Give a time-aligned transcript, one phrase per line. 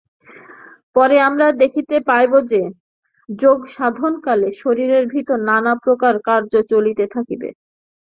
[0.95, 2.61] পরে আমরা দেখিতে পাইব যে,
[3.29, 7.49] যোগ-সাধনকালে শরীরের ভিতর নানাপ্রকার কার্য চলিতে থাকিবে।